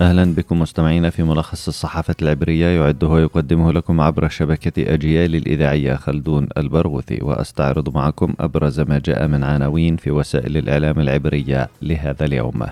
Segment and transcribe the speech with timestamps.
[0.00, 6.48] أهلا بكم مستمعينا في ملخص الصحافة العبرية يعده ويقدمه لكم عبر شبكة أجيال الإذاعية خلدون
[6.56, 12.66] البرغوثي وأستعرض معكم أبرز ما جاء من عناوين في وسائل الإعلام العبرية لهذا اليوم.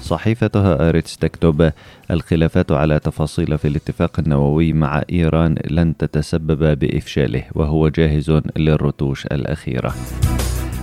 [0.00, 1.72] صحيفتها آريتس تكتب
[2.10, 9.94] الخلافات على تفاصيل في الاتفاق النووي مع إيران لن تتسبب بإفشاله وهو جاهز للرتوش الأخيرة.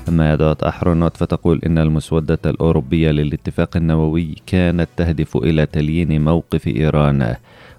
[0.10, 7.36] أما يدعوت أحرنوت فتقول إن المسودة الأوروبية للاتفاق النووي كانت تهدف إلى تليين موقف إيران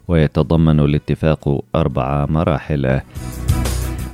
[0.09, 3.01] ويتضمن الاتفاق أربع مراحل.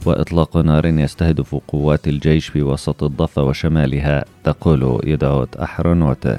[0.07, 6.39] وإطلاق نار يستهدف قوات الجيش في وسط الضفة وشمالها تقول يدعوت أحرنوت.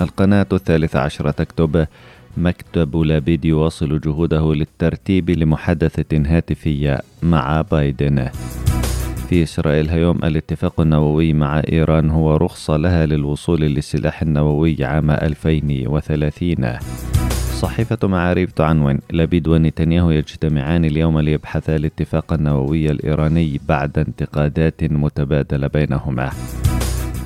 [0.00, 1.86] القناة الثالثة عشرة تكتب
[2.36, 8.28] مكتب لابيد يواصل جهوده للترتيب لمحادثة هاتفية مع بايدن.
[9.28, 16.78] في إسرائيل هيوم الاتفاق النووي مع إيران هو رخصة لها للوصول للسلاح النووي عام 2030
[17.60, 26.30] صحيفة معاريف تعنون لبيد ونتنياهو يجتمعان اليوم ليبحثا الاتفاق النووي الإيراني بعد انتقادات متبادلة بينهما.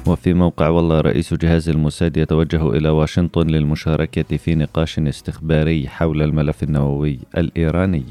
[0.07, 6.63] وفي موقع والله رئيس جهاز الموساد يتوجه إلى واشنطن للمشاركة في نقاش استخباري حول الملف
[6.63, 8.05] النووي الإيراني.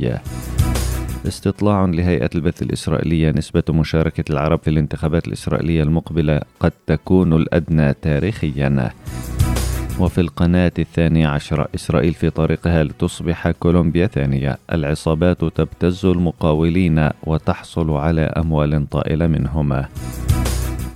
[1.27, 8.91] استطلاع لهيئة البث الإسرائيلية نسبة مشاركة العرب في الانتخابات الإسرائيلية المقبلة قد تكون الأدنى تاريخيا.
[9.99, 14.57] وفي القناة الثانية عشرة إسرائيل في طريقها لتصبح كولومبيا ثانية.
[14.71, 19.83] العصابات تبتز المقاولين وتحصل على أموال طائلة منهم.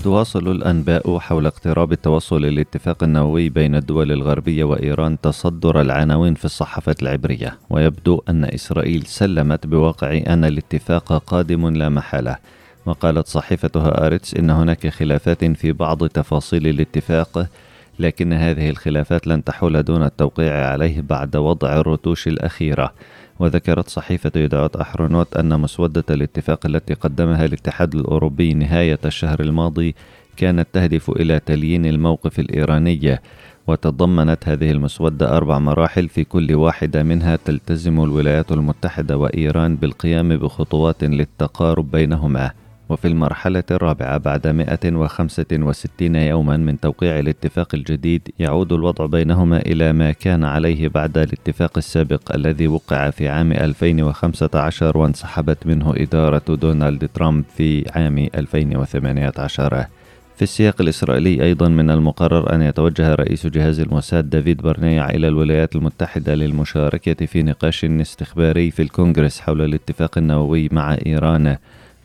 [0.03, 6.95] تواصل الأنباء حول اقتراب التوصل للاتفاق النووي بين الدول الغربية وإيران تصدر العناوين في الصحافة
[7.01, 12.37] العبرية ويبدو أن إسرائيل سلمت بواقع أن الاتفاق قادم لا محالة.
[12.85, 17.47] وقالت صحيفتها آرتس إن هناك خلافات في بعض تفاصيل الاتفاق
[17.99, 22.93] لكن هذه الخلافات لن تحول دون التوقيع عليه بعد وضع الرتوش الأخيرة.
[23.39, 29.95] وذكرت صحيفة يدعوت أحرونوت أن مسودة الاتفاق التي قدمها الاتحاد الأوروبي نهاية الشهر الماضي
[30.37, 33.19] كانت تهدف إلى تليين الموقف الإيراني.
[33.67, 41.03] وتضمنت هذه المسودة أربع مراحل في كل واحدة منها تلتزم الولايات المتحدة وإيران بالقيام بخطوات
[41.03, 42.51] للتقارب بينهما.
[42.93, 50.11] وفي المرحلة الرابعة بعد 165 يوما من توقيع الاتفاق الجديد يعود الوضع بينهما إلى ما
[50.11, 57.43] كان عليه بعد الاتفاق السابق الذي وقع في عام 2015 وانسحبت منه إدارة دونالد ترامب
[57.57, 59.85] في عام 2018
[60.35, 65.75] في السياق الإسرائيلي أيضا من المقرر أن يتوجه رئيس جهاز الموساد دافيد برنيع إلى الولايات
[65.75, 71.57] المتحدة للمشاركة في نقاش استخباري في الكونغرس حول الاتفاق النووي مع إيران.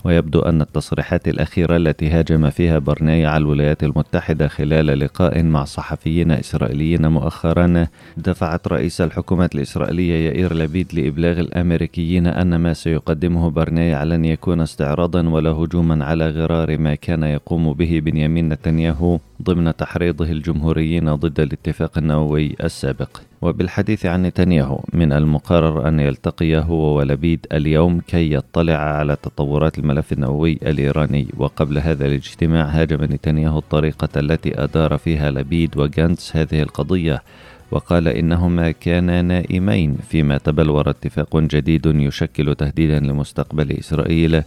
[0.04, 6.30] ويبدو أن التصريحات الأخيرة التي هاجم فيها برناي على الولايات المتحدة خلال لقاء مع صحفيين
[6.30, 7.86] إسرائيليين مؤخرا
[8.16, 15.28] دفعت رئيس الحكومة الإسرائيلية يائير لبيد لإبلاغ الأمريكيين أن ما سيقدمه برناي لن يكون استعراضا
[15.28, 21.98] ولا هجوما على غرار ما كان يقوم به بنيامين نتنياهو ضمن تحريضه الجمهوريين ضد الاتفاق
[21.98, 23.27] النووي السابق.
[23.42, 30.12] وبالحديث عن نتنياهو من المقرر أن يلتقي هو ولبيد اليوم كي يطلع على تطورات الملف
[30.12, 31.28] النووي الإيراني.
[31.36, 37.22] وقبل هذا الاجتماع هاجم نتنياهو الطريقة التي أدار فيها لبيد وجانتس هذه القضية.
[37.70, 44.42] وقال إنهما كانا نائمين فيما تبلور اتفاق جديد يشكل تهديدا لمستقبل إسرائيل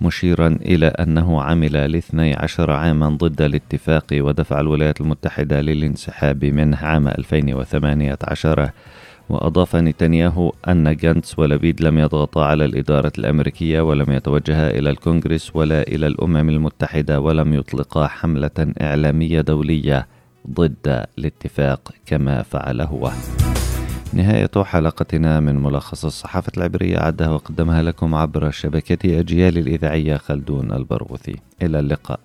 [0.00, 7.08] مشيرا إلى أنه عمل لاثني عشر عاما ضد الاتفاق ودفع الولايات المتحدة للانسحاب منه عام
[7.08, 8.70] 2018
[9.28, 15.82] وأضاف نتنياهو أن جانتس ولبيد لم يضغطا على الإدارة الأمريكية ولم يتوجها إلى الكونغرس ولا
[15.82, 20.06] إلى الأمم المتحدة ولم يطلقا حملة إعلامية دولية.
[20.50, 23.10] ضد الاتفاق كما فعل هو
[24.12, 31.36] نهاية حلقتنا من ملخص الصحافة العبرية عدها وقدمها لكم عبر شبكة أجيال الإذاعية خلدون البرغوثي.
[31.62, 32.20] إلى اللقاء.